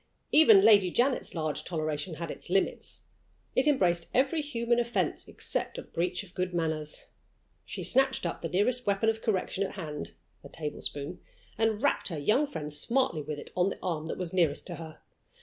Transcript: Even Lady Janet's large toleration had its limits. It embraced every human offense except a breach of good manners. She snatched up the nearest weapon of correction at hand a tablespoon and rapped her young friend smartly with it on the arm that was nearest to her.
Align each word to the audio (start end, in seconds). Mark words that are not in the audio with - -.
Even 0.31 0.63
Lady 0.63 0.89
Janet's 0.89 1.35
large 1.35 1.63
toleration 1.63 2.15
had 2.15 2.31
its 2.31 2.49
limits. 2.49 3.01
It 3.55 3.67
embraced 3.67 4.09
every 4.15 4.41
human 4.41 4.79
offense 4.79 5.27
except 5.27 5.77
a 5.77 5.83
breach 5.83 6.23
of 6.23 6.33
good 6.33 6.55
manners. 6.55 7.09
She 7.65 7.83
snatched 7.83 8.25
up 8.25 8.41
the 8.41 8.49
nearest 8.49 8.87
weapon 8.87 9.09
of 9.09 9.21
correction 9.21 9.63
at 9.63 9.73
hand 9.75 10.13
a 10.43 10.49
tablespoon 10.49 11.19
and 11.55 11.83
rapped 11.83 12.07
her 12.07 12.17
young 12.17 12.47
friend 12.47 12.73
smartly 12.73 13.21
with 13.21 13.37
it 13.37 13.51
on 13.55 13.69
the 13.69 13.77
arm 13.83 14.07
that 14.07 14.17
was 14.17 14.33
nearest 14.33 14.65
to 14.65 14.77
her. 14.77 15.01